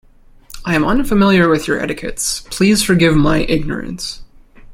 I 0.65 0.73
am 0.73 0.83
unfamiliar 0.83 1.47
with 1.47 1.67
your 1.67 1.79
etiquettes, 1.79 2.41
please 2.49 2.81
forgive 2.81 3.15
my 3.15 3.41
ignorance. 3.41 4.23